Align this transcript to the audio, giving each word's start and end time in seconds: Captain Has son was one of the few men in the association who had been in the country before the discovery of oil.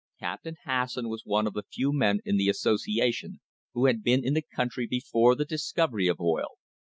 Captain 0.19 0.55
Has 0.63 0.93
son 0.93 1.09
was 1.09 1.27
one 1.27 1.45
of 1.45 1.53
the 1.53 1.61
few 1.61 1.93
men 1.93 2.21
in 2.25 2.35
the 2.37 2.49
association 2.49 3.39
who 3.75 3.85
had 3.85 4.01
been 4.01 4.25
in 4.25 4.33
the 4.33 4.41
country 4.41 4.87
before 4.87 5.35
the 5.35 5.45
discovery 5.45 6.07
of 6.07 6.19
oil. 6.19 6.57